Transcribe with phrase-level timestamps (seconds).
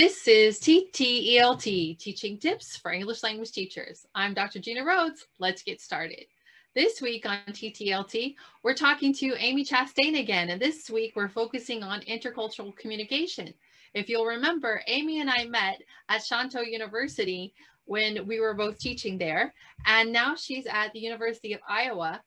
[0.00, 4.06] This is TTELT, Teaching Tips for English Language Teachers.
[4.14, 4.60] I'm Dr.
[4.60, 5.26] Gina Rhodes.
[5.40, 6.24] Let's get started.
[6.72, 11.82] This week on TTLT, we're talking to Amy Chastain again, and this week we're focusing
[11.82, 13.52] on intercultural communication.
[13.92, 17.52] If you'll remember, Amy and I met at Shantou University
[17.86, 19.52] when we were both teaching there,
[19.84, 22.22] and now she's at the University of Iowa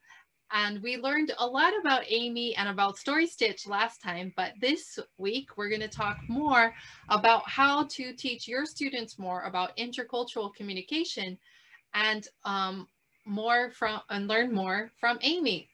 [0.53, 4.99] and we learned a lot about Amy and about Story Stitch last time, but this
[5.17, 6.73] week we're going to talk more
[7.09, 11.37] about how to teach your students more about intercultural communication
[11.93, 12.87] and um,
[13.25, 15.69] more from and learn more from Amy.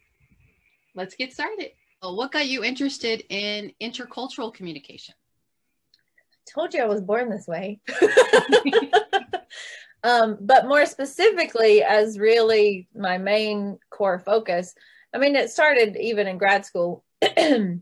[0.96, 1.72] Let's get started.
[2.02, 5.16] Well, what got you interested in intercultural communication?
[5.96, 7.80] I told you I was born this way.
[10.08, 14.74] Um, but more specifically, as really my main core focus,
[15.14, 17.04] I mean, it started even in grad school.
[17.22, 17.80] I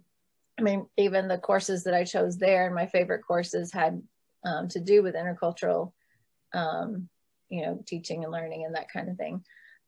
[0.60, 4.02] mean, even the courses that I chose there and my favorite courses had
[4.44, 5.92] um, to do with intercultural,
[6.52, 7.10] um,
[7.50, 9.44] you know, teaching and learning and that kind of thing.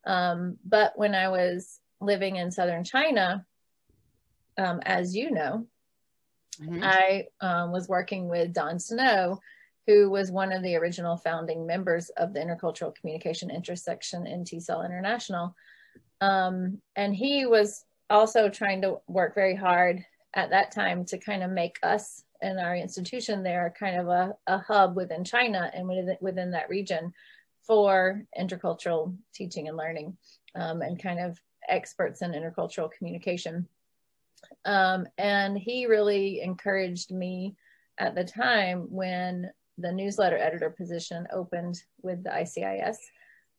[0.05, 3.47] Um, but when I was living in southern China,
[4.59, 5.65] um, as you know,
[6.61, 6.83] mm-hmm.
[6.83, 9.39] I um, was working with Don Snow,
[9.87, 14.43] who was one of the original founding members of the Intercultural Communication Interest Section in
[14.43, 15.55] TESOL International.
[16.19, 21.41] Um, and he was also trying to work very hard at that time to kind
[21.41, 25.87] of make us and our institution there kind of a, a hub within China and
[25.87, 27.13] within, within that region
[27.65, 30.15] for intercultural teaching and learning
[30.55, 33.67] um, and kind of experts in intercultural communication.
[34.65, 37.55] Um, and he really encouraged me
[37.97, 42.97] at the time when the newsletter editor position opened with the ICIS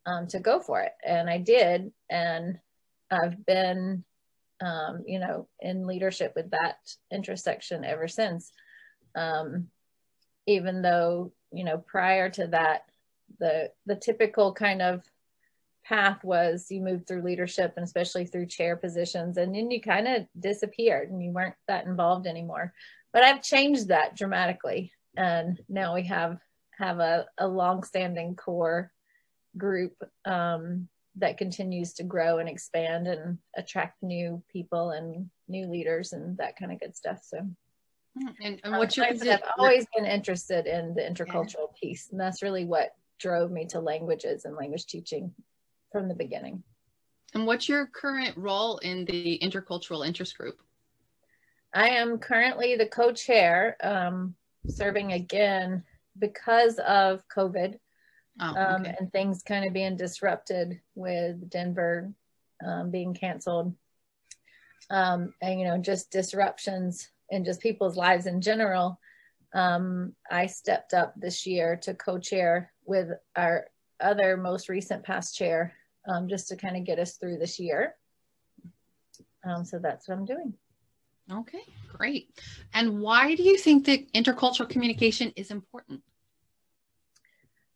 [0.06, 0.92] um, to go for it.
[1.04, 1.92] And I did.
[2.10, 2.58] And
[3.10, 4.04] I've been,
[4.60, 6.76] um, you know, in leadership with that
[7.12, 8.50] interest section ever since.
[9.14, 9.68] Um,
[10.46, 12.82] even though, you know, prior to that,
[13.38, 15.02] the, the typical kind of
[15.84, 20.06] path was you moved through leadership and especially through chair positions and then you kind
[20.06, 22.74] of disappeared and you weren't that involved anymore.
[23.12, 26.38] But I've changed that dramatically and now we have
[26.78, 28.92] have a, a long-standing core
[29.58, 36.12] group um, that continues to grow and expand and attract new people and new leaders
[36.12, 37.38] and that kind of good stuff so.
[38.16, 41.80] Hmm, and, and your um, I've always been interested in the intercultural yeah.
[41.80, 45.34] piece and that's really what drove me to languages and language teaching
[45.90, 46.62] from the beginning.
[47.34, 50.60] And what's your current role in the intercultural interest group?
[51.74, 54.34] I am currently the co-chair um,
[54.68, 55.82] serving again
[56.18, 57.78] because of COVID
[58.40, 58.94] oh, um, okay.
[58.98, 62.12] and things kind of being disrupted with Denver
[62.64, 63.74] um, being canceled.
[64.90, 68.98] Um, and, you know, just disruptions in just people's lives in general.
[69.54, 73.66] Um, I stepped up this year to co chair with our
[74.00, 75.74] other most recent past chair
[76.06, 77.94] um, just to kind of get us through this year.
[79.44, 80.54] Um, so that's what I'm doing.
[81.30, 81.62] Okay,
[81.92, 82.30] great.
[82.72, 86.02] And why do you think that intercultural communication is important?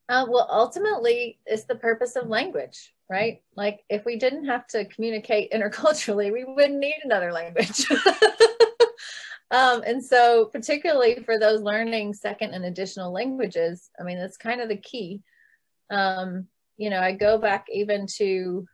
[0.09, 3.43] Uh, well, ultimately, it's the purpose of language, right?
[3.57, 7.87] Like, if we didn't have to communicate interculturally, we wouldn't need another language.
[9.51, 14.61] um, and so, particularly for those learning second and additional languages, I mean, that's kind
[14.61, 15.23] of the key.
[15.91, 16.47] Um,
[16.79, 18.67] you know, I go back even to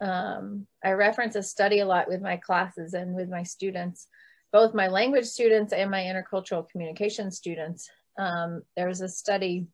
[0.00, 4.08] um, I reference a study a lot with my classes and with my students,
[4.52, 7.88] both my language students and my intercultural communication students.
[8.18, 9.66] Um, there was a study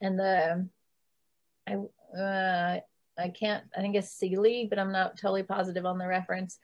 [0.00, 0.68] and the,
[1.68, 1.74] I,
[2.18, 2.80] uh,
[3.18, 6.58] I can't, I think it's Seeley, but I'm not totally positive on the reference.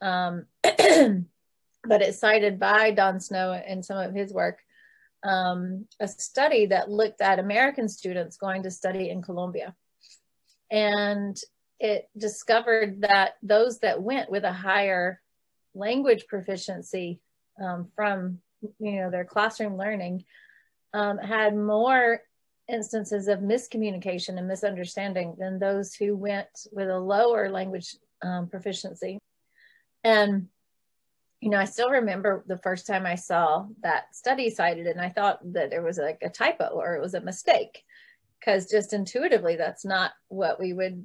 [0.00, 4.58] Um, but it's cited by Don Snow in some of his work,
[5.24, 9.74] um, a study that looked at American students going to study in Colombia.
[10.70, 11.38] And
[11.82, 15.20] it discovered that those that went with a higher
[15.74, 17.20] language proficiency
[17.62, 18.38] um, from
[18.78, 20.24] you know their classroom learning
[20.94, 22.20] um, had more
[22.68, 29.18] instances of miscommunication and misunderstanding than those who went with a lower language um, proficiency.
[30.04, 30.48] And
[31.40, 35.08] you know i still remember the first time i saw that study cited and i
[35.08, 37.82] thought that there was like a typo or it was a mistake
[38.38, 41.04] because just intuitively that's not what we would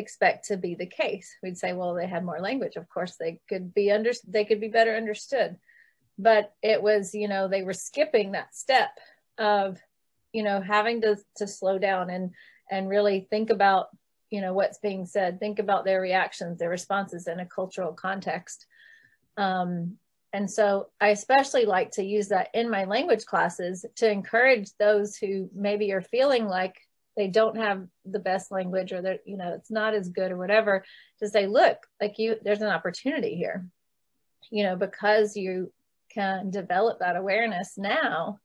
[0.00, 1.36] expect to be the case.
[1.42, 2.74] We'd say, well, they had more language.
[2.76, 5.56] Of course, they could be under they could be better understood.
[6.18, 8.90] But it was, you know, they were skipping that step
[9.38, 9.78] of,
[10.32, 12.32] you know, having to to slow down and
[12.70, 13.88] and really think about,
[14.30, 18.66] you know, what's being said, think about their reactions, their responses in a cultural context.
[19.36, 19.98] Um,
[20.32, 25.16] and so I especially like to use that in my language classes to encourage those
[25.16, 26.76] who maybe are feeling like
[27.20, 30.38] they don't have the best language or that you know it's not as good or
[30.38, 30.82] whatever
[31.18, 33.66] to say look like you there's an opportunity here
[34.50, 35.70] you know because you
[36.10, 38.38] can develop that awareness now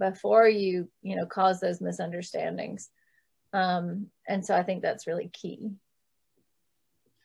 [0.00, 2.90] before you you know cause those misunderstandings
[3.52, 5.70] um, and so i think that's really key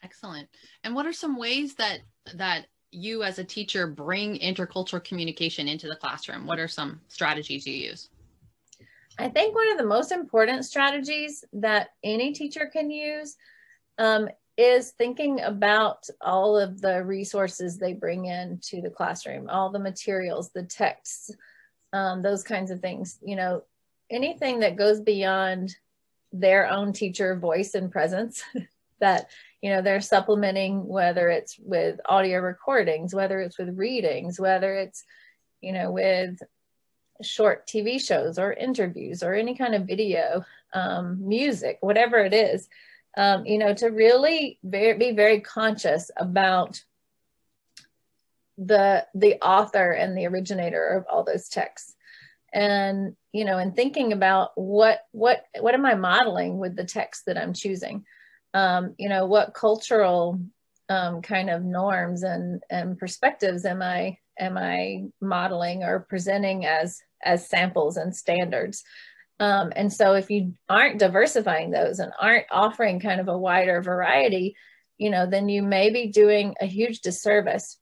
[0.04, 0.48] excellent
[0.84, 2.02] and what are some ways that
[2.36, 6.46] that you as a teacher bring intercultural communication into the classroom?
[6.46, 8.10] What are some strategies you use?
[9.18, 13.36] I think one of the most important strategies that any teacher can use
[13.98, 14.28] um,
[14.58, 19.80] is thinking about all of the resources they bring in to the classroom, all the
[19.80, 21.32] materials, the texts,
[21.94, 23.20] um, those kinds of things.
[23.24, 23.64] You know,
[24.10, 25.76] anything that goes beyond
[26.32, 28.44] their own teacher voice and presence
[29.00, 29.30] that
[29.62, 35.04] you know they're supplementing whether it's with audio recordings whether it's with readings whether it's
[35.62, 36.38] you know with
[37.22, 42.68] short tv shows or interviews or any kind of video um, music whatever it is
[43.18, 46.84] um, you know to really be very conscious about
[48.58, 51.96] the the author and the originator of all those texts.
[52.54, 57.26] And you know and thinking about what what what am i modeling with the text
[57.26, 58.06] that i'm choosing?
[58.54, 60.40] Um, you know, what cultural
[60.88, 67.00] um, kind of norms and, and perspectives am I am I modeling or presenting as
[67.24, 68.84] as samples and standards?
[69.40, 73.82] Um, and so if you aren't diversifying those and aren't offering kind of a wider
[73.82, 74.56] variety,
[74.98, 77.78] you know, then you may be doing a huge disservice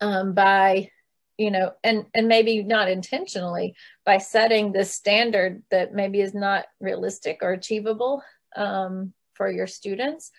[0.00, 0.88] um, by,
[1.36, 3.74] you know, and and maybe not intentionally
[4.04, 8.22] by setting this standard that maybe is not realistic or achievable
[8.54, 10.30] um, for your students.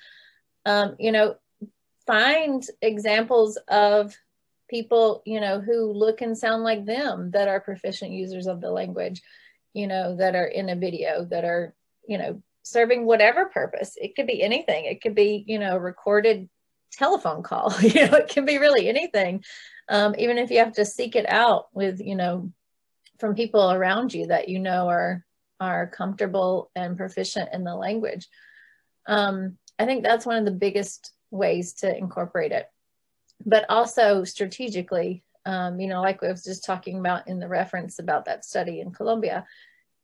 [0.66, 1.36] Um, you know,
[2.08, 4.16] find examples of
[4.70, 8.72] people, you know, who look and sound like them that are proficient users of the
[8.72, 9.22] language,
[9.74, 11.74] you know, that are in a video, that are,
[12.08, 13.98] you know, serving whatever purpose.
[14.00, 14.86] It could be anything.
[14.86, 16.50] It could be, you know, recorded
[16.92, 17.74] telephone call.
[17.82, 19.44] you know, it can be really anything.
[19.90, 22.52] Um, even if you have to seek it out with, you know,
[23.20, 25.24] from people around you that you know are
[25.60, 28.28] are comfortable and proficient in the language
[29.06, 32.68] um, I think that's one of the biggest ways to incorporate it.
[33.46, 38.00] But also strategically, um, you know, like I was just talking about in the reference
[38.00, 39.46] about that study in Colombia,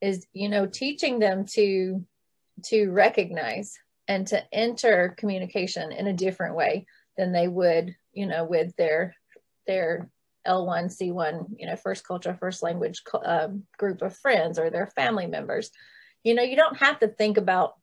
[0.02, 2.06] is you know teaching them to
[2.66, 3.78] to recognize
[4.08, 9.16] and to enter communication in a different way than they would, you know, with their
[9.68, 10.10] their
[10.48, 15.28] L1, C1, you know, first culture, first language uh, group of friends or their family
[15.28, 15.72] members.
[16.24, 17.76] You know, you don't have to think about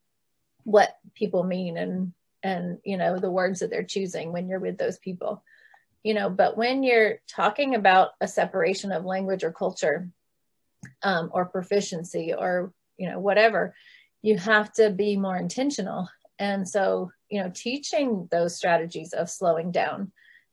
[0.64, 2.12] what people mean and
[2.46, 5.42] and you know the words that they're choosing when you're with those people.
[6.02, 10.08] You know but when you're talking about a separation of language or culture
[11.02, 13.74] um, or proficiency or you know whatever
[14.22, 16.08] you have to be more intentional.
[16.38, 20.12] And so you know teaching those strategies of slowing down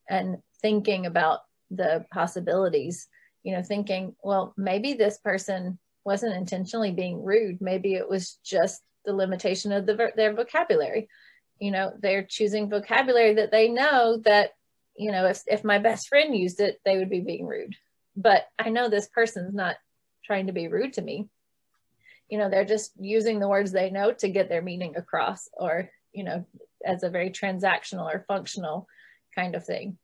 [0.10, 3.08] and thinking about the possibilities
[3.44, 7.62] you know thinking well maybe this person wasn't intentionally being rude.
[7.62, 11.08] Maybe it was just the limitation of the, their vocabulary.
[11.64, 14.52] You know, they're choosing vocabulary that they know that,
[14.98, 17.76] you know, if, if my best friend used it, they would be being rude.
[18.18, 19.78] But I know this person's not
[20.26, 21.30] trying to be rude to me.
[22.30, 25.90] You know, they're just using the words they know to get their meaning across or,
[26.12, 26.46] you know,
[26.86, 28.86] as a very transactional or functional
[29.34, 29.98] kind of thing.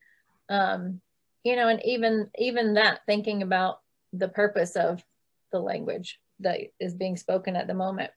[0.48, 1.02] Um,
[1.44, 3.82] you know, and even even that, thinking about
[4.14, 5.04] the purpose of
[5.52, 8.12] the language that is being spoken at the moment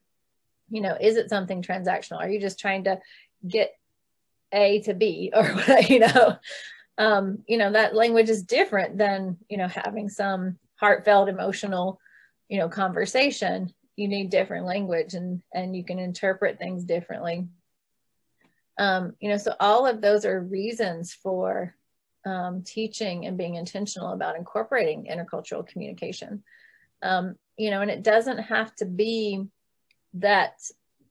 [0.73, 2.99] you know is it something transactional are you just trying to
[3.47, 3.75] get
[4.53, 5.55] a to b or
[5.89, 6.37] you know?
[6.99, 12.01] Um you know that language is different than you know having some heartfelt emotional
[12.49, 13.73] you know conversation.
[13.97, 17.47] You need different language and and you can interpret things differently.
[18.79, 21.75] Um you know so all of those are reasons for
[22.25, 26.45] um, teaching and being intentional about incorporating intercultural communication.
[27.03, 29.47] Um, you know and it doesn't have to be
[30.15, 30.55] that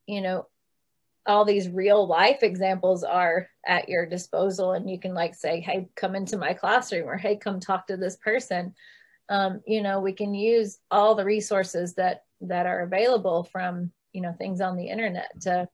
[0.06, 0.46] you know
[1.26, 5.88] all these real life examples are at your disposal and you can like say hey
[5.94, 8.74] come into my classroom or hey come talk to this person.
[9.28, 14.20] Um, you know we can use all the resources that that are available from you
[14.20, 15.68] know things on the internet to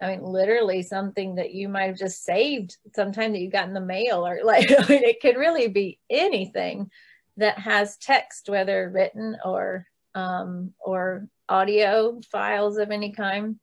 [0.00, 3.74] i mean literally something that you might have just saved sometime that you got in
[3.74, 6.90] the mail or like I mean, it could really be anything
[7.36, 13.60] that has text whether written or um, or audio files of any kind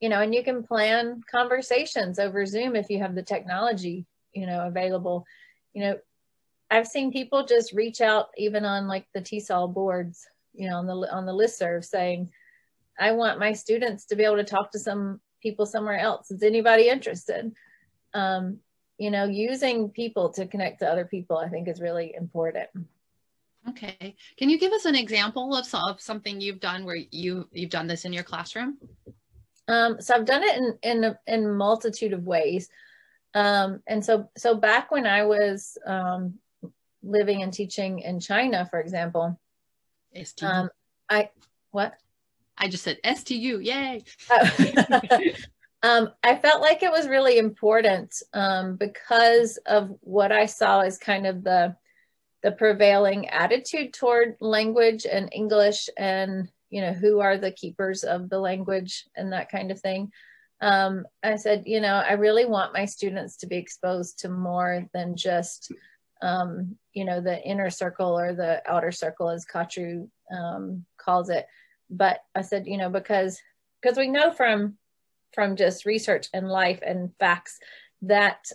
[0.00, 4.46] you know and you can plan conversations over zoom if you have the technology you
[4.46, 5.24] know available
[5.74, 5.96] you know
[6.70, 10.86] I've seen people just reach out even on like the TESOL boards, you know, on
[10.86, 12.30] the on the listserv saying,
[12.98, 16.30] I want my students to be able to talk to some people somewhere else.
[16.30, 17.52] Is anybody interested?
[18.14, 18.58] Um,
[18.98, 22.68] you know, using people to connect to other people, I think is really important.
[23.68, 24.14] Okay.
[24.36, 27.88] Can you give us an example of, of something you've done where you you've done
[27.88, 28.78] this in your classroom?
[29.70, 32.68] Um, so I've done it in in a, in multitude of ways.
[33.34, 36.34] Um, and so so back when I was um,
[37.02, 39.38] living and teaching in China, for example,
[40.20, 40.44] STU.
[40.44, 40.70] um,
[41.08, 41.30] I
[41.70, 41.94] what?
[42.58, 43.60] I just said STU.
[43.60, 44.02] Yay.
[45.82, 50.98] um, I felt like it was really important um, because of what I saw as
[50.98, 51.76] kind of the
[52.42, 58.28] the prevailing attitude toward language and English and you know who are the keepers of
[58.30, 60.10] the language and that kind of thing.
[60.62, 64.86] Um, I said, you know, I really want my students to be exposed to more
[64.92, 65.72] than just
[66.22, 71.46] um, you know the inner circle or the outer circle, as Kachru um, calls it.
[71.88, 73.40] But I said, you know, because
[73.80, 74.76] because we know from
[75.32, 77.58] from just research and life and facts
[78.02, 78.50] that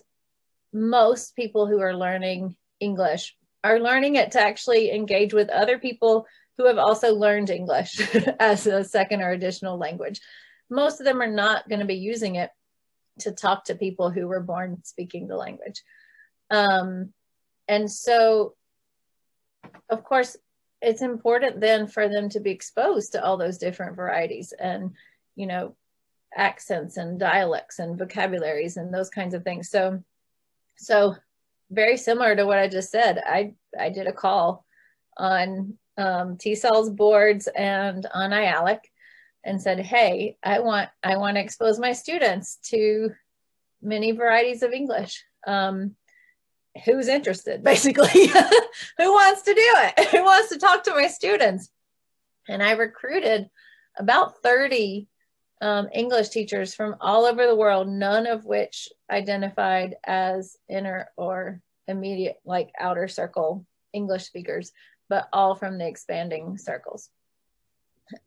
[0.74, 6.28] most people who are learning English are learning it to actually engage with other people
[6.58, 8.02] who have also learned English
[8.40, 10.22] as a second or additional language.
[10.70, 12.50] Most of them are not going to be using it
[13.20, 15.84] to talk to people who were born speaking the language.
[16.50, 17.14] Um,
[17.68, 18.56] and so,
[19.90, 20.36] of course,
[20.82, 24.92] it's important then for them to be exposed to all those different varieties and,
[25.36, 25.76] you know,
[26.36, 29.70] accents and dialects and vocabularies and those kinds of things.
[29.70, 30.04] So,
[30.78, 31.16] so
[31.72, 33.22] very similar to what I just said.
[33.26, 34.65] I I did a call
[35.18, 38.80] on um, TESOL's boards and on IALC
[39.44, 43.12] and said, "Hey, I want I want to expose my students to
[43.82, 45.24] many varieties of English.
[45.48, 45.96] Um,
[46.84, 47.64] who's interested?
[47.64, 48.28] Basically,
[48.98, 50.08] who wants to do it?
[50.12, 51.70] Who wants to talk to my students?"
[52.48, 53.50] And I recruited
[53.98, 55.08] about thirty
[55.62, 61.62] um, English teachers from all over the world, none of which identified as inner or
[61.88, 64.74] immediate, like outer circle English speakers,
[65.10, 67.10] but all from the expanding circles.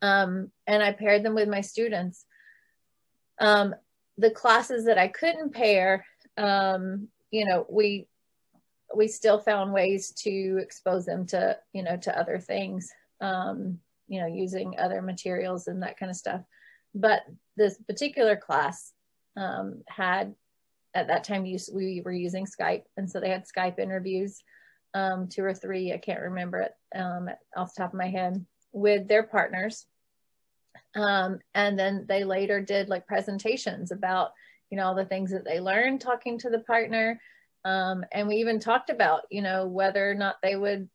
[0.02, 2.25] Um, and I paired them with my students.
[3.40, 3.75] Um,
[4.16, 6.04] the classes that I couldn't pair,
[6.37, 8.08] um, you know, we
[8.94, 14.18] we still found ways to expose them to, you know, to other things, um, you
[14.18, 16.40] know, using other materials and that kind of stuff
[16.94, 17.23] but
[17.56, 18.92] this particular class
[19.37, 20.35] um, had
[20.94, 24.42] at that time use we were using Skype, and so they had Skype interviews,
[24.95, 28.45] um, two or three, I can't remember it um, off the top of my head,
[28.73, 29.87] with their partners.
[30.95, 34.33] Um, and then they later did like presentations about
[34.71, 37.21] you know all the things that they learned talking to the partner,
[37.64, 40.88] um, and we even talked about you know whether or not they would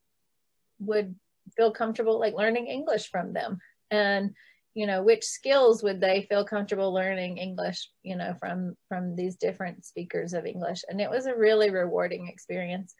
[0.79, 1.15] would
[1.55, 3.59] feel comfortable like learning English from them,
[3.91, 4.33] and
[4.73, 9.35] you know which skills would they feel comfortable learning english you know from from these
[9.35, 10.83] different speakers of english?
[10.87, 12.95] And it was a really rewarding experience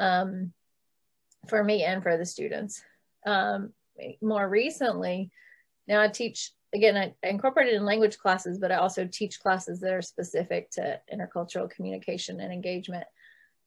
[0.00, 0.52] um,
[1.48, 2.82] for me and for the students.
[3.24, 3.72] Um,
[4.22, 5.30] more recently
[5.86, 9.92] now i teach again I, incorporated in language classes but i also teach classes that
[9.92, 13.04] are specific to intercultural communication and engagement.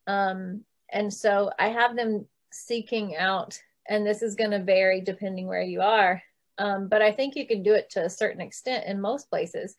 [0.08, 0.62] Um,
[0.92, 5.62] and so i have them seeking out and this is going to vary depending where
[5.62, 6.24] you are
[6.58, 9.76] um, but I think you can do it to a certain extent in most places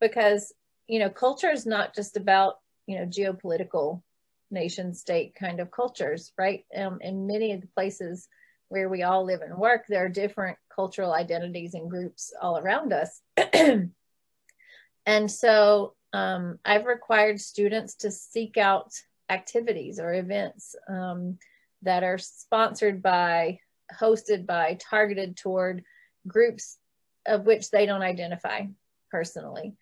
[0.00, 0.52] because,
[0.88, 4.02] you know, culture is not just about, you know, geopolitical
[4.50, 6.64] nation state kind of cultures, right?
[6.76, 8.28] Um, in many of the places
[8.68, 12.92] where we all live and work, there are different cultural identities and groups all around
[12.92, 13.20] us.
[15.06, 18.92] and so um, I've required students to seek out
[19.28, 21.38] activities or events um,
[21.82, 23.58] that are sponsored by,
[24.00, 25.84] hosted by, targeted toward
[26.26, 26.78] groups
[27.26, 28.62] of which they don't identify
[29.10, 29.74] personally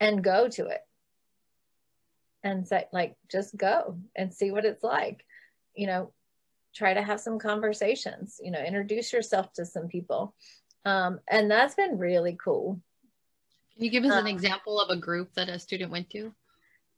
[0.00, 0.80] and go to it
[2.42, 5.24] and say like just go and see what it's like
[5.74, 6.12] you know
[6.74, 10.34] try to have some conversations you know introduce yourself to some people.
[10.86, 12.80] Um, and that's been really cool.
[13.74, 16.32] Can you give us um, an example of a group that a student went to?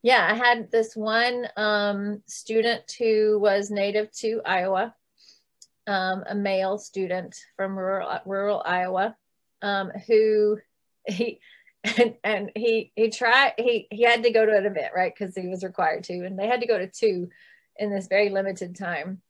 [0.01, 4.93] Yeah i had this one um, student who was native to iowa
[5.87, 9.15] um, a male student from rural rural Iowa
[9.61, 10.59] um, who
[11.07, 11.39] he
[11.83, 15.13] and, and he he tried he he had to go to an event right?
[15.17, 17.29] Because he was required to and they had to go to two
[17.77, 19.21] in this very limited time.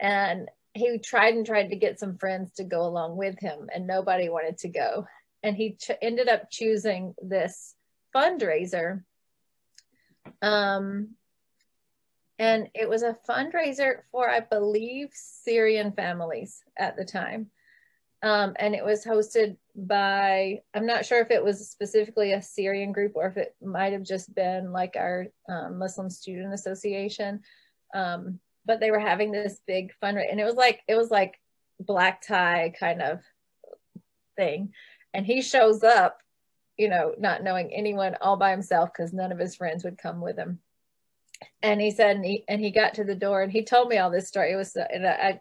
[0.00, 3.86] And he tried and tried to get some friends to go along with him and
[3.86, 5.06] nobody wanted to go.
[5.42, 7.74] And he ch- ended up choosing this
[8.14, 9.02] fundraiser
[10.42, 11.10] um
[12.38, 17.50] and it was a fundraiser for, I believe, Syrian families at the time.
[18.22, 22.92] Um, and it was hosted by, I'm not sure if it was specifically a Syrian
[22.92, 27.40] group or if it might have just been like our um, Muslim Student Association.
[27.94, 31.40] Um, but they were having this big fundraiser, and it was like, it was like
[31.80, 33.20] black tie kind of
[34.36, 34.74] thing.
[35.14, 36.20] And he shows up,
[36.76, 40.20] you know, not knowing anyone all by himself because none of his friends would come
[40.20, 40.58] with him
[41.62, 43.98] and he said and he, and he got to the door and he told me
[43.98, 45.40] all this story it was and I,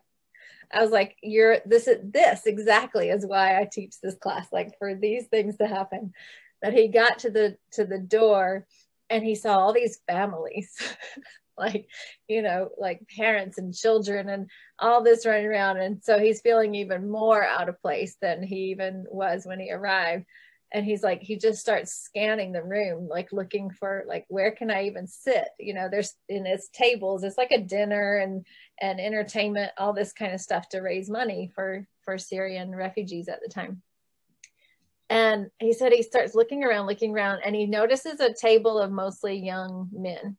[0.71, 4.77] I was like you're this is this exactly is why I teach this class like
[4.79, 6.13] for these things to happen.
[6.61, 8.65] That he got to the to the door
[9.09, 10.75] and he saw all these families
[11.57, 11.87] like
[12.27, 15.77] you know like parents and children and all this running around.
[15.77, 19.71] And so he's feeling even more out of place than he even was when he
[19.71, 20.25] arrived
[20.73, 24.69] and he's like he just starts scanning the room like looking for like where can
[24.69, 25.47] i even sit?
[25.59, 28.45] You know there's in his tables it's like a dinner and
[28.81, 33.39] and entertainment all this kind of stuff to raise money for for syrian refugees at
[33.45, 33.81] the time.
[35.09, 38.91] And he said he starts looking around looking around and he notices a table of
[38.91, 40.37] mostly young men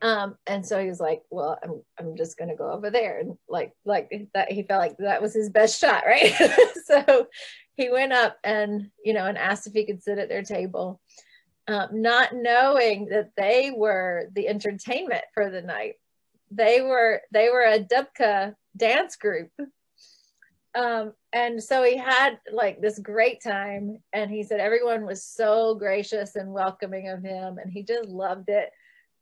[0.00, 3.18] um and so he was like well i'm i'm just going to go over there
[3.18, 6.34] and like like that he felt like that was his best shot right?
[6.86, 7.26] So
[7.76, 11.00] he went up and you know and asked if he could sit at their table
[11.68, 15.96] um, not knowing that they were the entertainment for the night.
[16.50, 19.50] They were they were a dabke dance group.
[20.74, 25.74] Um, and so he had like this great time and he said everyone was so
[25.74, 28.70] gracious and welcoming of him and he just loved it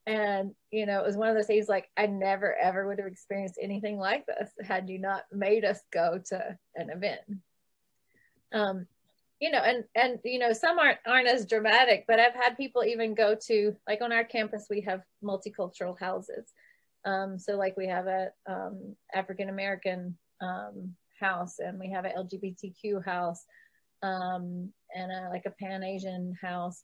[0.07, 3.09] and you know it was one of those things like i never ever would have
[3.09, 7.21] experienced anything like this had you not made us go to an event.
[8.53, 8.87] Um
[9.41, 12.85] you know and and you know some aren't aren't as dramatic but i've had people
[12.85, 16.52] even go to like on our campus we have multicultural houses.
[17.04, 22.11] Um so like we have a um african american um house and we have a
[22.11, 23.45] lgbtq house
[24.02, 26.83] um and a, like a pan asian house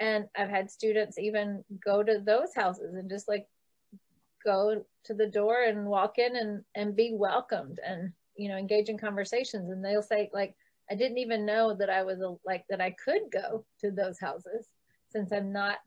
[0.00, 3.46] and i've had students even go to those houses and just like
[4.44, 8.88] go to the door and walk in and and be welcomed and you know engage
[8.88, 9.70] in conversations.
[9.70, 10.54] And they'll say like
[10.90, 14.18] i didn't even know that i was a, like that i could go to those
[14.18, 14.68] houses
[15.10, 15.78] since i'm not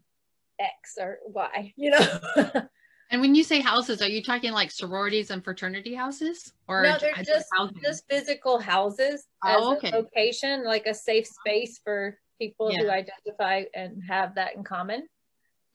[0.59, 2.19] x or y you know?
[3.11, 6.97] And when you say houses are you talking like sororities and fraternity houses or no
[6.97, 7.47] they're just
[7.83, 9.91] just physical houses oh, okay.
[9.91, 12.79] location like a safe space for people yeah.
[12.79, 15.07] who identify and have that in common,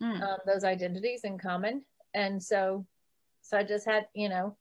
[0.02, 0.22] mm.
[0.22, 1.83] um, those identities in common.
[2.14, 2.87] And so,
[3.42, 4.57] so I just had, you know,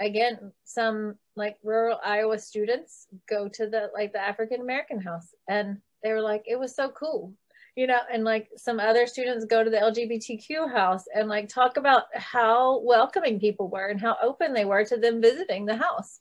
[0.00, 5.78] again, some like rural Iowa students go to the like the African American house, and
[6.02, 7.32] they were like, it was so cool,
[7.76, 11.76] you know, and like some other students go to the LGBTQ house and like talk
[11.76, 16.20] about how welcoming people were and how open they were to them visiting the house.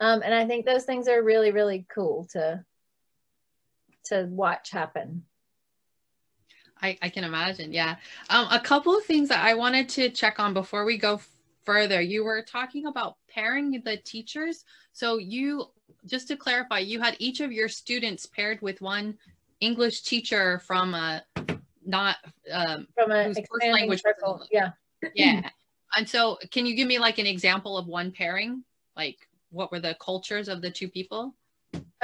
[0.00, 2.64] Um, and I think those things are really, really cool to
[4.06, 5.24] to watch happen.
[6.82, 7.72] I, I can imagine.
[7.72, 7.96] Yeah.
[8.28, 11.20] Um, a couple of things that I wanted to check on before we go
[11.64, 12.00] further.
[12.00, 14.64] You were talking about pairing the teachers.
[14.92, 15.66] So you,
[16.06, 19.16] just to clarify, you had each of your students paired with one
[19.60, 21.22] English teacher from a
[21.84, 22.16] not
[22.52, 23.32] um, from a
[23.70, 24.44] language circle.
[24.50, 24.70] Yeah.
[25.14, 25.48] Yeah.
[25.96, 28.64] and so can you give me like an example of one pairing?
[28.96, 29.16] Like
[29.50, 31.34] what were the cultures of the two people?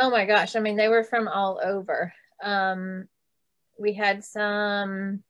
[0.03, 0.57] Oh my gosh.
[0.57, 2.13] I mean, they were from all over.
[2.43, 3.07] Um,
[3.79, 5.23] we had some,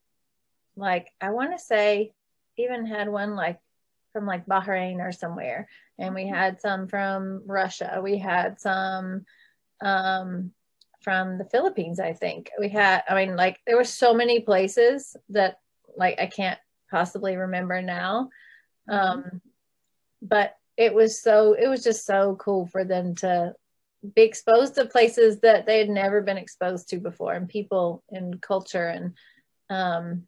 [0.77, 2.15] like, I want to say,
[2.57, 3.61] even had one like
[4.15, 5.69] from like Bahrain or somewhere.
[5.99, 8.01] And we had some from Russia.
[8.03, 9.27] We had some
[9.83, 10.53] um,
[11.03, 12.51] from the Philippines, I think.
[12.59, 15.59] We had, I mean, like, there were so many places that,
[15.99, 16.59] like, I can't
[16.91, 18.31] possibly remember now.
[18.89, 19.19] Mm-hmm.
[19.19, 19.41] Um,
[20.23, 23.55] but it was so, it was just so cool for them to
[24.15, 28.41] be exposed to places that they had never been exposed to before and people and
[28.41, 29.15] culture and
[29.71, 30.25] um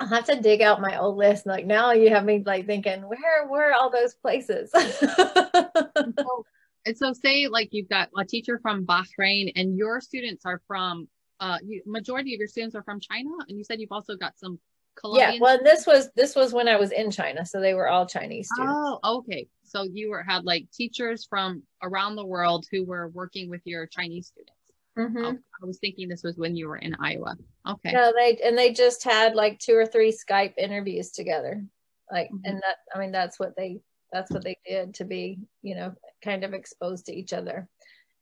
[0.00, 1.44] I'll have to dig out my old list.
[1.44, 4.70] Like now you have me like thinking, where were all those places?
[4.70, 6.44] so,
[6.86, 11.08] and so say like you've got a teacher from Bahrain and your students are from
[11.40, 14.38] uh you, majority of your students are from China and you said you've also got
[14.38, 14.60] some
[14.98, 17.88] Colombian Yeah, well this was this was when I was in China, so they were
[17.88, 18.76] all Chinese students.
[18.76, 19.46] Oh, okay.
[19.64, 23.86] So you were had like teachers from around the world who were working with your
[23.86, 24.52] Chinese students.
[24.98, 25.24] Mm-hmm.
[25.24, 27.36] Oh, I was thinking this was when you were in Iowa.
[27.68, 27.92] Okay.
[27.92, 31.64] No, they and they just had like two or three Skype interviews together.
[32.10, 32.44] Like mm-hmm.
[32.44, 33.80] and that I mean that's what they
[34.12, 37.68] that's what they did to be, you know, kind of exposed to each other.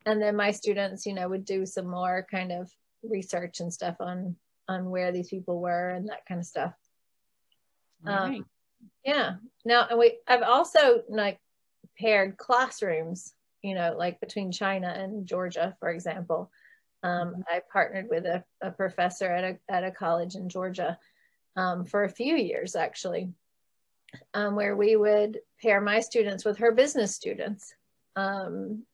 [0.04, 2.70] And then my students, you know, would do some more kind of
[3.02, 4.36] research and stuff on
[4.68, 6.74] on where these people were and that kind of stuff.
[8.05, 8.46] Um,
[9.05, 9.35] yeah.
[9.64, 11.40] Now, and we I've also like
[11.98, 16.50] paired classrooms, you know, like between China and Georgia, for example.
[17.02, 17.40] Um, mm-hmm.
[17.48, 20.98] I partnered with a, a, professor at a at a college in Georgia
[21.57, 23.29] um, for a few years, actually,
[24.35, 27.74] um, where we would pair my students with her business students,
[28.16, 28.85] um,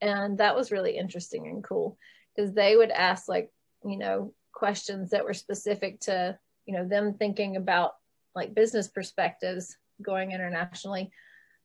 [0.00, 1.96] and that was really interesting and cool
[2.34, 3.52] because they would ask like
[3.84, 7.96] you know questions that were specific to you know them thinking about
[8.34, 11.10] like business perspectives going internationally.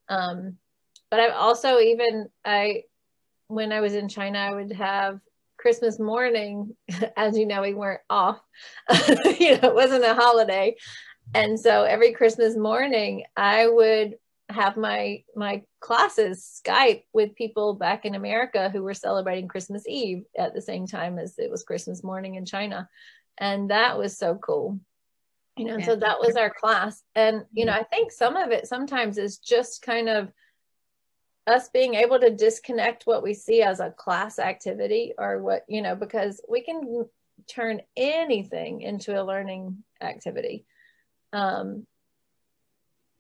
[0.10, 0.58] Um,
[1.10, 2.84] but i've also even i
[3.48, 5.20] when i was in china i would have
[5.58, 6.76] christmas morning
[7.18, 8.40] as you know we weren't off.
[9.40, 10.76] You know it wasn't a holiday.
[11.34, 14.18] And so every christmas morning i would
[14.50, 20.24] have my my classes Skype with people back in America who were celebrating Christmas Eve
[20.38, 22.90] at the same time as it was Christmas morning in China.
[23.38, 24.80] And that was so cool.
[25.56, 25.86] You know, yeah.
[25.86, 27.04] so that was our class.
[27.16, 30.32] And, you know, I think some of it sometimes is just kind of
[31.46, 35.82] us being able to disconnect what we see as a class activity or what, you
[35.82, 37.06] know, because we can
[37.48, 40.66] turn anything into a learning activity.
[41.34, 41.86] Um,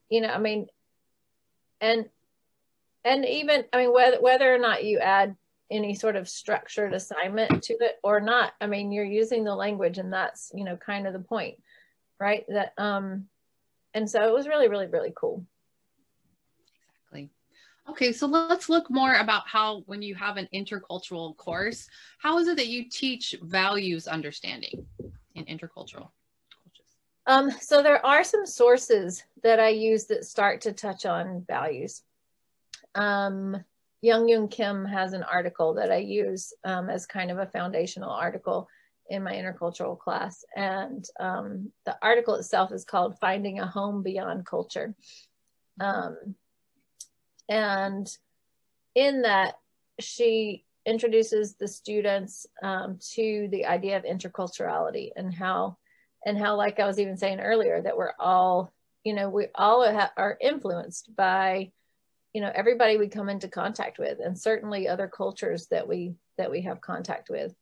[0.09, 0.67] you know, I mean,
[1.81, 2.05] and
[3.03, 5.35] and even i mean whether whether or not you add
[5.71, 9.97] any sort of structured assignment to it or not i mean you're using the language
[9.97, 11.57] and that's you know kind of the point
[12.19, 12.45] right?
[12.49, 13.25] That um
[13.93, 15.45] and so it was really really really cool.
[17.11, 17.29] Exactly.
[17.89, 21.87] Okay so let's look more about how when you have an intercultural course
[22.19, 24.85] how is it that you teach values understanding
[25.35, 26.09] in intercultural
[27.29, 32.01] um, so there are some sources that I use that start to touch on values.
[32.95, 33.63] Um,
[34.01, 38.09] Young Yun Kim has an article that I use um, as kind of a foundational
[38.09, 38.67] article
[39.11, 40.43] in my intercultural class.
[40.55, 44.95] And um, the article itself is called Finding a Home Beyond Culture.
[45.79, 46.35] Um,
[47.47, 48.09] and
[48.95, 49.55] in that,
[49.99, 55.77] she introduces the students um, to the idea of interculturality and how
[56.25, 58.71] and how like i was even saying earlier that we're all
[59.03, 61.71] you know we all ha- are influenced by
[62.33, 66.51] you know everybody we come into contact with and certainly other cultures that we that
[66.51, 67.53] we have contact with.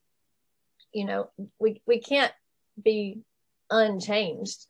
[0.94, 2.34] You know we we can't
[2.82, 3.22] be
[3.70, 4.66] unchanged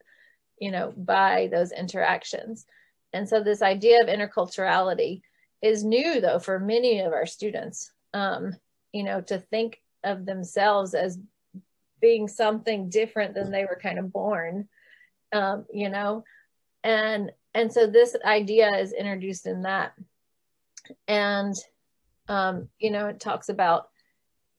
[0.59, 2.65] you know by those interactions.
[3.13, 5.21] And so this idea of interculturality
[5.61, 8.55] is new though for many of our students um
[8.91, 11.17] you know to think of themselves as
[11.99, 14.67] being something different than they were kind of born
[15.33, 16.23] um, you know?
[16.83, 19.93] And and so this idea is introduced in that.
[21.07, 21.55] And
[22.29, 23.89] um, you know it talks about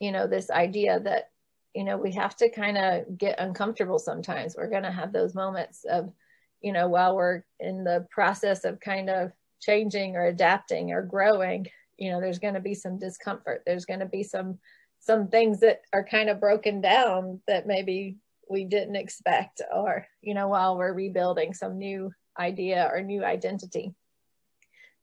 [0.00, 1.30] you know this idea that
[1.74, 4.56] you know we have to kind of get uncomfortable sometimes.
[4.56, 6.12] We're going to have those moments of
[6.60, 11.66] you know while we're in the process of kind of changing or adapting or growing
[11.98, 13.62] you know there's going to be some discomfort.
[13.66, 14.58] There's going to be some
[15.00, 18.18] some things that are kind of broken down that maybe
[18.50, 23.94] we didn't expect or you know while we're rebuilding some new idea or new identity.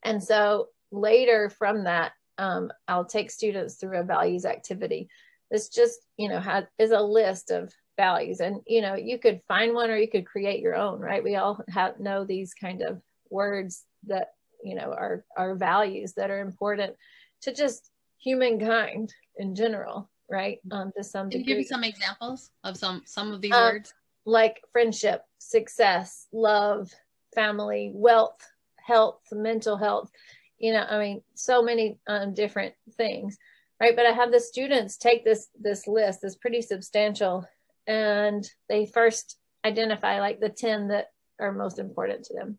[0.03, 5.10] And so later from that um, i'll take students through a values activity.
[5.51, 9.41] This just you know has is a list of values and you know you could
[9.47, 11.23] find one or you could create your own right?
[11.23, 16.31] We all have know these kind of words that you know are are values that
[16.31, 16.95] are important
[17.41, 20.59] to just humankind in general, right?
[20.71, 23.73] Um, to some Can you give me some examples of some some of these um,
[23.73, 23.93] words?
[24.25, 26.91] Like friendship, success, love,
[27.33, 28.39] family, wealth,
[28.83, 30.09] health, mental health.
[30.57, 33.37] You know, I mean, so many um, different things,
[33.79, 33.95] right?
[33.95, 37.45] But I have the students take this this list, this pretty substantial,
[37.85, 42.57] and they first identify like the ten that are most important to them.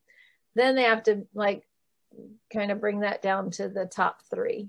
[0.54, 1.66] Then they have to like
[2.52, 4.68] kind of bring that down to the top three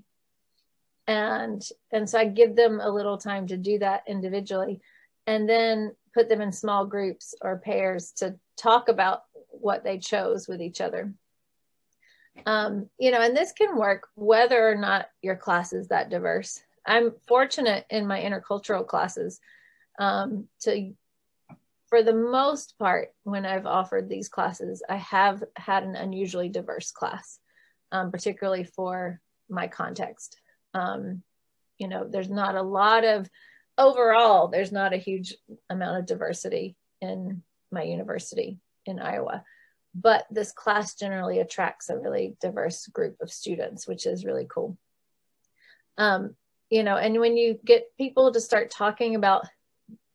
[1.08, 4.82] and and so i give them a little time to do that individually
[5.26, 10.48] and then put them in small groups or pairs to talk about what they chose
[10.48, 11.14] with each other.
[12.46, 16.62] Um, you know and this can work whether or not your class is that diverse.
[16.86, 19.40] I'm fortunate in my intercultural classes
[20.00, 20.94] um, to
[21.90, 26.92] for the most part when i've offered these classes i have had an unusually diverse
[26.92, 27.40] class
[27.94, 30.38] um, particularly for my context
[30.78, 31.24] um,
[31.78, 33.30] you know, there's not a lot of,
[33.78, 35.36] overall, there's not a huge
[35.70, 39.44] amount of diversity in my university in Iowa.
[39.94, 44.78] But this class generally attracts a really diverse group of students, which is really cool.
[45.98, 46.36] Um,
[46.70, 49.46] you know, and when you get people to start talking about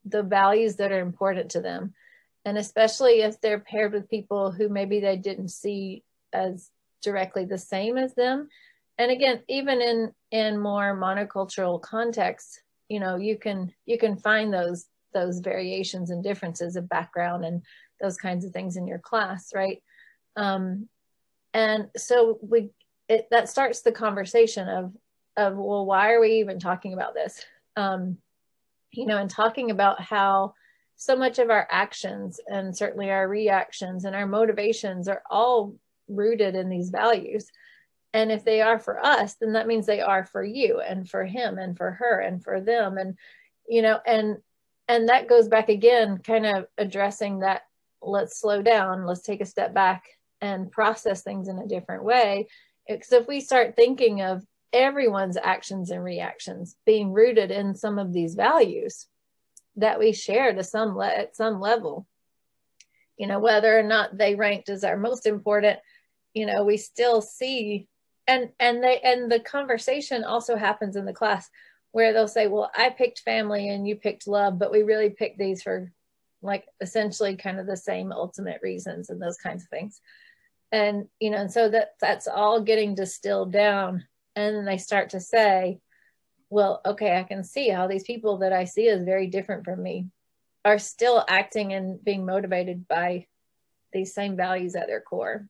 [0.05, 1.95] the values that are important to them
[2.45, 6.71] and especially if they're paired with people who maybe they didn't see as
[7.03, 8.49] directly the same as them
[9.03, 14.53] and again even in in more monocultural contexts you know you can you can find
[14.53, 17.63] those those variations and differences of background and
[18.01, 19.83] those kinds of things in your class right?
[20.37, 20.89] Um,
[21.55, 22.71] and so we
[23.09, 24.93] it, that starts the conversation of
[25.37, 27.45] of well why are we even talking about this?
[27.77, 28.19] Um,
[28.93, 30.55] you know and talking about how
[30.97, 35.75] so much of our actions and certainly our reactions and our motivations are all
[36.09, 37.51] rooted in these values
[38.15, 41.25] and if they are for us then that means they are for you and for
[41.25, 42.99] him and for her and for them.
[42.99, 43.17] And
[43.69, 44.39] you know and
[44.89, 47.63] and that goes back again kind of addressing that
[48.03, 50.05] let's slow down let's take a step back
[50.41, 52.49] and process things in a different way.
[52.89, 58.13] Because if we start thinking of everyone's actions and reactions being rooted in some of
[58.13, 59.07] these values
[59.77, 62.07] that we share to some le- at some level
[63.19, 65.79] you know whether or not they ranked as our most important
[66.35, 67.87] you know we still see
[68.33, 71.49] and and they and the conversation also happens in the class
[71.93, 75.39] where they'll say well i picked family and you picked love but we really picked
[75.39, 75.93] these for
[76.43, 80.01] like essentially kind of the same ultimate reasons and those kinds of things.
[80.73, 84.05] And you know and so that that's all getting distilled down.
[84.35, 85.81] And they start to say
[86.49, 89.83] well okay i can see how these people that i see as very different from
[89.83, 90.07] me
[90.67, 93.27] are still acting and being motivated by
[93.93, 95.49] these same values at their core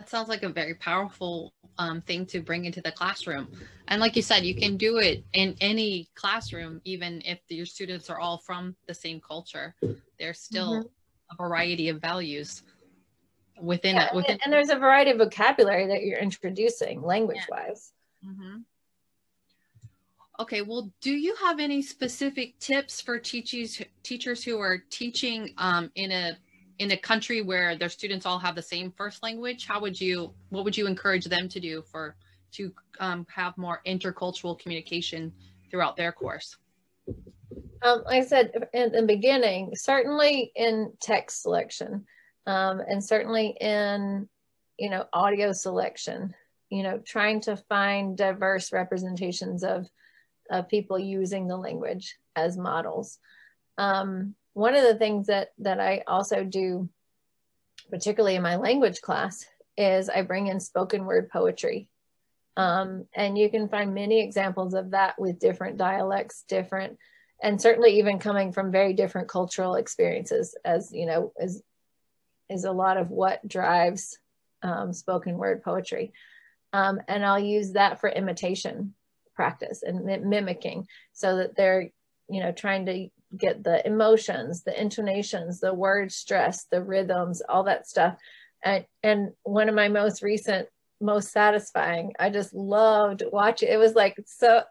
[0.00, 3.48] that sounds like a very powerful um, thing to bring into the classroom.
[3.88, 8.08] And like you said, you can do it in any classroom, even if your students
[8.08, 9.74] are all from the same culture.
[10.18, 10.86] There's still mm-hmm.
[11.32, 12.62] a variety of values
[13.60, 14.14] within yeah, it.
[14.14, 17.92] Within and there's a variety of vocabulary that you're introducing language wise.
[18.22, 18.30] Yeah.
[18.30, 18.56] Mm-hmm.
[20.40, 25.90] Okay, well, do you have any specific tips for teachers teachers who are teaching um,
[25.94, 26.38] in a
[26.80, 30.32] in a country where their students all have the same first language how would you
[30.48, 32.16] what would you encourage them to do for
[32.52, 35.32] to um, have more intercultural communication
[35.70, 36.56] throughout their course?
[37.82, 42.04] Um, like i said in the beginning certainly in text selection
[42.46, 44.28] um, and certainly in
[44.78, 46.34] you know audio selection
[46.70, 49.86] you know trying to find diverse representations of
[50.50, 53.18] of people using the language as models.
[53.78, 56.88] Um, one of the things that that I also do,
[57.90, 59.44] particularly in my language class,
[59.76, 61.88] is I bring in spoken word poetry.
[62.56, 66.98] Um, and you can find many examples of that with different dialects, different,
[67.42, 71.62] and certainly even coming from very different cultural experiences, as you know, is
[72.48, 74.18] is a lot of what drives
[74.62, 76.12] um, spoken word poetry.
[76.72, 78.94] Um, and I'll use that for imitation
[79.34, 81.90] practice and mimicking so that they're
[82.28, 87.64] you know trying to get the emotions, the intonations, the word stress, the rhythms, all
[87.64, 88.16] that stuff.
[88.62, 90.68] And, and one of my most recent,
[91.00, 93.68] most satisfying, I just loved watching.
[93.68, 94.62] It was like so,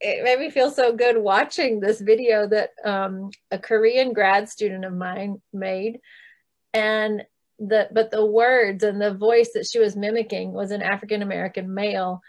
[0.00, 4.84] it made me feel so good watching this video that um, a Korean grad student
[4.84, 6.00] of mine made.
[6.74, 7.24] And
[7.58, 11.72] the, but the words and the voice that she was mimicking was an African American
[11.72, 12.20] male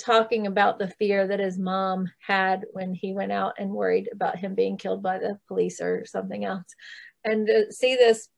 [0.00, 4.38] talking about the fear that his mom had when he went out and worried about
[4.38, 6.66] him being killed by the police or something else.
[7.24, 8.28] And to see this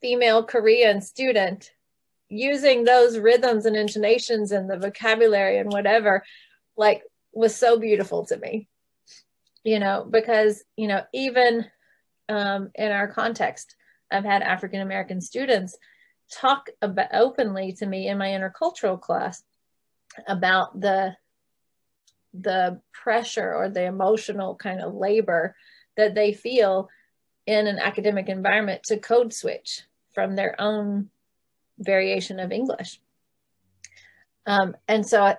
[0.00, 1.70] female Korean student
[2.28, 6.24] using those rhythms and intonations and the vocabulary and whatever,
[6.76, 8.68] like, was so beautiful to me.
[9.62, 11.66] You know, because, you know, even
[12.30, 13.76] um, in our context,
[14.10, 15.76] I've had African American students
[16.32, 19.42] talk about openly to me in my intercultural class
[20.26, 21.16] about the
[22.32, 25.56] the pressure or the emotional kind of labor
[25.96, 26.88] that they feel
[27.46, 29.82] in an academic environment to code switch
[30.14, 31.10] from their own
[31.78, 33.00] variation of English.
[34.46, 35.34] Um, and so,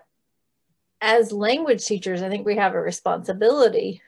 [0.99, 4.01] as language teachers, I think we have a responsibility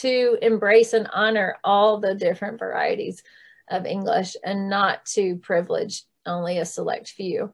[0.00, 3.22] to embrace and honor all the different varieties
[3.70, 7.52] of English and not to privilege only a select few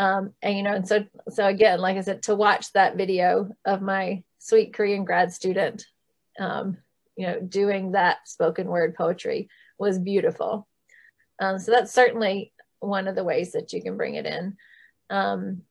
[0.00, 3.50] um, and you know and so so again like i said to watch that video
[3.66, 5.84] of my sweet korean grad student
[6.38, 6.78] um,
[7.16, 10.66] you know doing that spoken word poetry was beautiful.
[11.38, 14.56] Um, so that's certainly one of the ways that you can bring it in.
[15.10, 15.62] Um,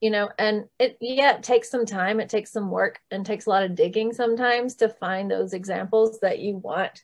[0.00, 3.46] you know and it yeah it takes some time it takes some work and takes
[3.46, 7.02] a lot of digging sometimes to find those examples that you want.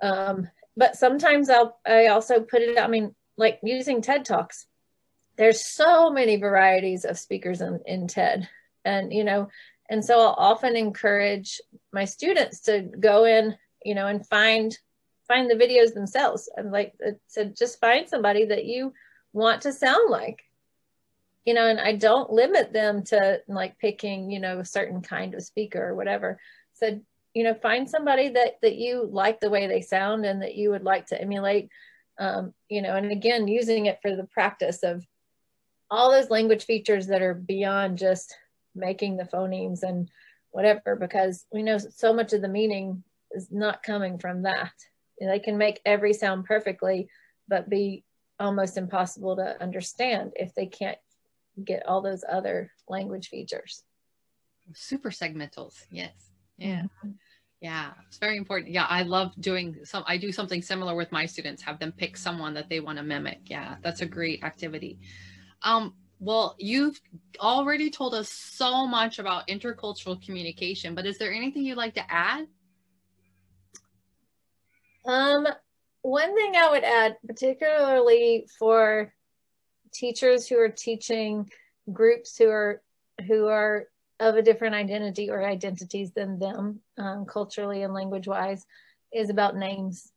[0.00, 4.67] Um, but sometimes i'll i also put it i mean like using ted talks
[5.38, 8.48] there's so many varieties of speakers in, in TED.
[8.84, 9.48] And, you know,
[9.88, 11.60] and so I'll often encourage
[11.92, 14.76] my students to go in, you know, and find
[15.28, 16.50] find the videos themselves.
[16.56, 18.92] And like it said, just find somebody that you
[19.32, 20.42] want to sound like.
[21.44, 25.34] You know, and I don't limit them to like picking, you know, a certain kind
[25.34, 26.38] of speaker or whatever.
[26.74, 30.56] Said, you know, find somebody that that you like the way they sound and that
[30.56, 31.70] you would like to emulate.
[32.18, 35.06] Um, you know, and again, using it for the practice of
[35.90, 38.34] all those language features that are beyond just
[38.74, 40.10] making the phonemes and
[40.50, 44.72] whatever, because we know so much of the meaning is not coming from that.
[45.20, 47.08] They can make every sound perfectly,
[47.48, 48.04] but be
[48.38, 50.98] almost impossible to understand if they can't
[51.64, 53.82] get all those other language features.
[54.72, 56.12] Suprasegmentals, yes.
[56.56, 56.82] Yeah.
[56.82, 57.10] Mm-hmm.
[57.60, 58.70] Yeah, it's very important.
[58.70, 62.16] Yeah, I love doing some I do something similar with my students, have them pick
[62.16, 63.40] someone that they want to mimic.
[63.46, 65.00] Yeah, that's a great activity.
[65.62, 67.00] Um, well, you've
[67.40, 72.12] already told us so much about intercultural communication, but is there anything you'd like to
[72.12, 72.46] add?
[75.06, 75.46] Um,
[76.02, 79.12] one thing I would add, particularly for
[79.92, 81.50] teachers who are teaching
[81.92, 82.82] groups who are
[83.26, 83.88] who are
[84.20, 88.64] of a different identity or identities than them, um, culturally and language wise,
[89.12, 90.12] is about names.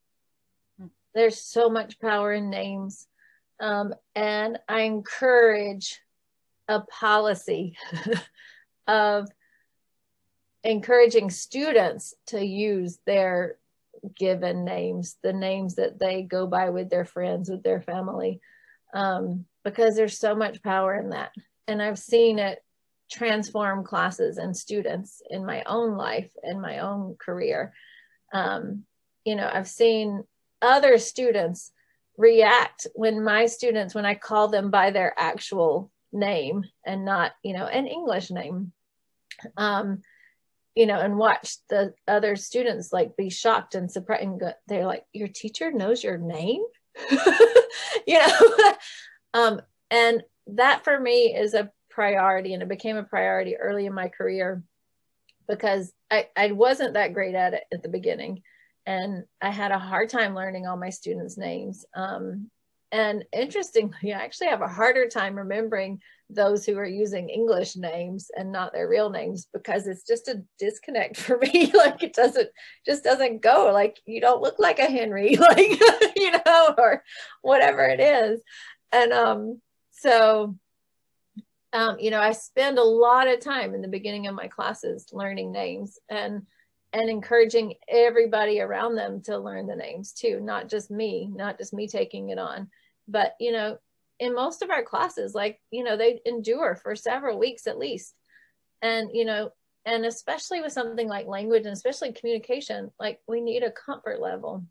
[0.79, 0.87] Hmm.
[1.13, 3.07] There's so much power in names.
[3.61, 6.01] Um, and I encourage
[6.67, 7.77] a policy
[8.87, 9.29] of
[10.63, 13.57] encouraging students to use their
[14.15, 18.41] given names, the names that they go by with their friends, with their family,
[18.95, 21.31] um, because there's so much power in that.
[21.67, 22.63] And I've seen it
[23.11, 27.73] transform classes and students in my own life and my own career.
[28.33, 28.85] Um,
[29.23, 30.23] you know, I've seen
[30.63, 31.71] other students
[32.17, 37.53] react when my students when i call them by their actual name and not you
[37.53, 38.71] know an english name.
[39.57, 40.01] Um
[40.75, 44.85] you know and watch the other students like be shocked and surprised and go, they're
[44.85, 46.63] like your teacher knows your name?
[48.07, 48.73] You know?
[49.33, 53.93] Um and that for me is a priority and it became a priority early in
[53.93, 54.63] my career
[55.47, 58.43] because I, I wasn't that great at it at the beginning
[58.85, 61.85] and I had a hard time learning all my students' names.
[61.95, 62.49] Um,
[62.91, 68.31] and interestingly, I actually have a harder time remembering those who are using English names
[68.37, 71.71] and not their real names because it's just a disconnect for me.
[71.73, 72.49] like it doesn't
[72.85, 73.71] just doesn't go.
[73.73, 75.79] Like you don't look like a Henry, like
[76.15, 77.03] you know, or
[77.41, 78.41] whatever it is.
[78.91, 80.55] And um, so
[81.73, 85.07] um, you know, I spend a lot of time in the beginning of my classes
[85.13, 86.45] learning names and
[86.93, 91.73] and encouraging everybody around them to learn the names too not just me not just
[91.73, 92.69] me taking it on.
[93.07, 93.77] But you know
[94.19, 98.15] in most of our classes like you know they endure for several weeks at least.
[98.81, 99.51] And you know
[99.85, 104.63] and especially with something like language and especially communication like we need a comfort level.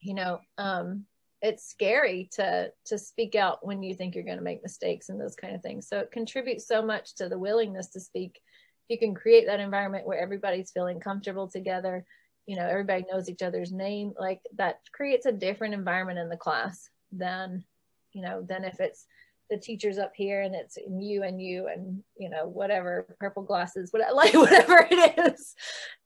[0.00, 1.06] You know um
[1.44, 5.20] it's scary to to speak out when you think you're going to make mistakes and
[5.20, 5.86] those kind of things.
[5.86, 8.40] So it contributes so much to the willingness to speak
[8.88, 12.04] you can create that environment where everybody's feeling comfortable together.
[12.46, 14.12] You know everybody knows each other's name.
[14.18, 17.64] Like that creates a different environment in the class than
[18.12, 19.06] you know than if it's
[19.50, 23.92] the teachers up here and it's you and you and you know whatever purple glasses
[23.92, 25.54] whatever, like whatever it is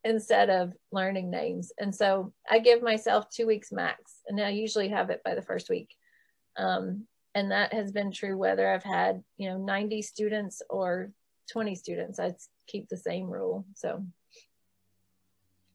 [0.05, 1.73] instead of learning names.
[1.79, 5.43] And so i give myself two weeks max and i usually have it by the
[5.43, 5.95] first week.
[6.57, 11.11] Um, and that has been true whether i've had you know 90 students or
[11.51, 12.35] 20 students i'd
[12.67, 14.05] keep the same rule so.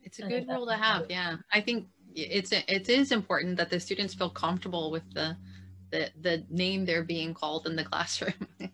[0.04, 1.38] It's a good rule to have yeah.
[1.52, 5.36] I think it's it is important that the students feel comfortable with the
[5.92, 8.48] the, the name they're being called in the classroom.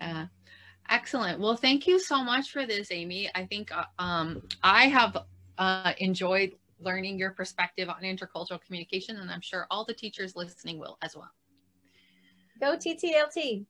[0.00, 0.26] Yeah.
[0.90, 1.38] Excellent.
[1.38, 3.30] Well thank you so much for this amy.
[3.34, 5.16] I think uh, um, i have
[5.58, 10.78] uh, enjoyed learning your perspective on intercultural communication and i'm sure all the teachers listening
[10.78, 11.30] will as well.
[12.60, 13.66] Go ttlt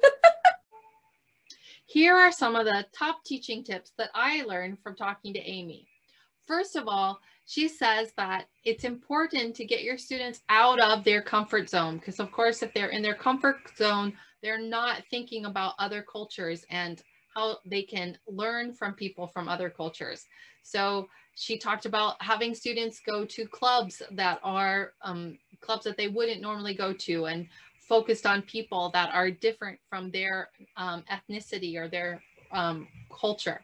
[1.86, 5.86] Here are some of the top teaching tips that I learned from talking to Amy.
[6.44, 11.22] First of all, she says that it's important to get your students out of their
[11.22, 14.12] comfort zone because of course if they're in their comfort zone,
[14.42, 17.02] they're not thinking about other cultures and
[17.34, 20.26] how they can learn from people from other cultures.
[20.62, 26.08] So she talked about having students go to clubs that are um, clubs that they
[26.08, 27.46] wouldn't normally go to and
[27.88, 32.22] focused on people that are different from their um, ethnicity or their
[32.52, 32.88] um,
[33.20, 33.60] culture.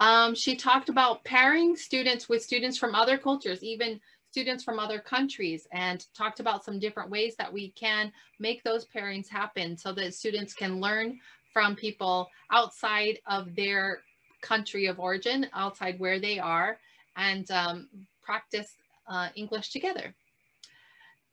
[0.00, 4.98] Um, she talked about pairing students with students from other cultures, even students from other
[4.98, 9.92] countries, and talked about some different ways that we can make those pairings happen so
[9.92, 11.18] that students can learn
[11.52, 14.00] from people outside of their
[14.42, 16.78] country of origin, outside where they are,
[17.16, 17.88] and um,
[18.22, 18.76] practice
[19.06, 20.14] uh, English together.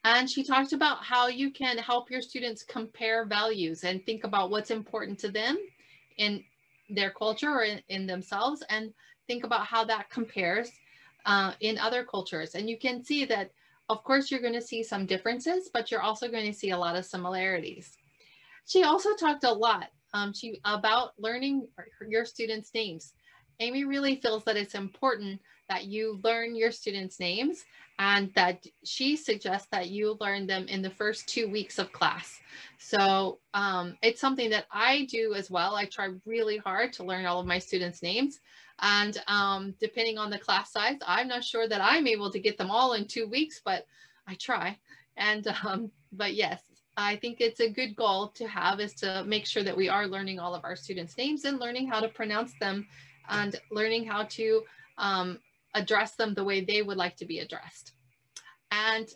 [0.03, 4.49] And she talked about how you can help your students compare values and think about
[4.49, 5.57] what's important to them
[6.17, 6.43] in
[6.89, 8.93] their culture or in, in themselves and
[9.27, 10.71] think about how that compares
[11.25, 12.55] uh, in other cultures.
[12.55, 13.51] And you can see that,
[13.89, 16.77] of course, you're going to see some differences, but you're also going to see a
[16.77, 17.97] lot of similarities.
[18.65, 21.67] She also talked a lot um, she, about learning
[22.07, 23.13] your students' names.
[23.59, 25.39] Amy really feels that it's important
[25.69, 27.63] that you learn your students' names
[28.01, 32.39] and that she suggests that you learn them in the first two weeks of class.
[32.79, 35.75] So um, it's something that I do as well.
[35.75, 38.39] I try really hard to learn all of my students' names.
[38.79, 42.57] And um, depending on the class size, I'm not sure that I'm able to get
[42.57, 43.85] them all in two weeks, but
[44.25, 44.79] I try.
[45.15, 46.63] And, um, but yes,
[46.97, 50.07] I think it's a good goal to have is to make sure that we are
[50.07, 52.87] learning all of our students' names and learning how to pronounce them
[53.29, 54.63] and learning how to
[54.97, 55.37] um,
[55.73, 57.93] address them the way they would like to be addressed.
[58.71, 59.07] And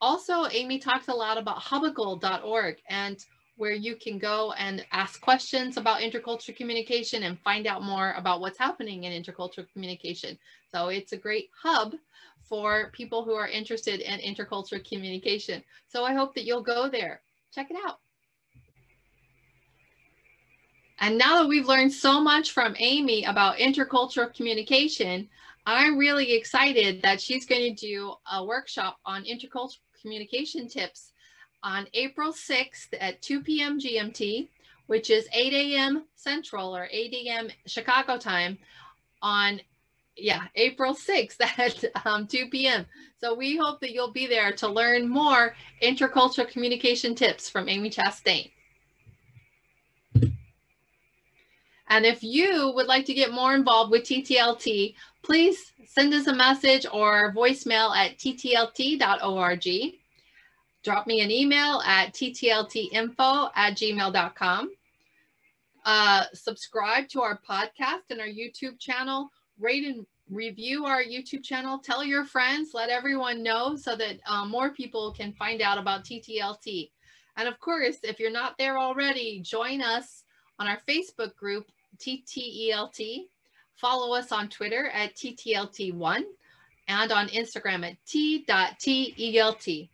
[0.00, 3.24] also, Amy talks a lot about hubicl.org and
[3.56, 8.40] where you can go and ask questions about intercultural communication and find out more about
[8.40, 10.38] what's happening in intercultural communication.
[10.70, 11.94] So it's a great hub
[12.42, 15.62] for people who are interested in intercultural communication.
[15.88, 17.22] So I hope that you'll go there.
[17.52, 17.98] Check it out.
[20.98, 25.28] And now that we've learned so much from Amy about intercultural communication,
[25.66, 31.10] I'm really excited that she's going to do a workshop on intercultural communication tips
[31.64, 33.80] on April 6th at 2 p.m.
[33.80, 34.48] GMT,
[34.86, 36.04] which is 8 a.m.
[36.14, 37.48] Central or 8 a.m.
[37.66, 38.56] Chicago time
[39.22, 39.60] on,
[40.16, 42.86] yeah, April 6th at um, 2 p.m.
[43.20, 47.90] So we hope that you'll be there to learn more intercultural communication tips from Amy
[47.90, 48.52] Chastain.
[51.88, 54.94] And if you would like to get more involved with TTLT,
[55.26, 59.66] please send us a message or voicemail at ttlt.org.
[60.84, 64.70] Drop me an email at ttltinfo at gmail.com.
[65.84, 69.28] Uh, subscribe to our podcast and our YouTube channel.
[69.58, 71.80] Rate and review our YouTube channel.
[71.80, 72.70] Tell your friends.
[72.72, 76.90] Let everyone know so that uh, more people can find out about TTLT.
[77.36, 80.22] And of course, if you're not there already, join us
[80.60, 81.66] on our Facebook group,
[81.98, 83.26] TTELT.
[83.76, 86.22] Follow us on Twitter at TTLT1
[86.88, 89.88] and on Instagram at T.TELT.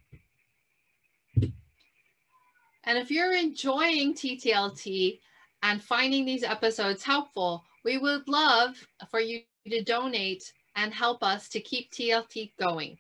[2.85, 5.21] And if you're enjoying TTLT
[5.63, 8.77] and finding these episodes helpful, we would love
[9.11, 12.99] for you to donate and help us to keep TLT going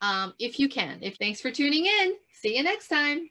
[0.00, 0.98] um, if you can.
[1.00, 2.14] If thanks for tuning in.
[2.32, 3.28] See you next time.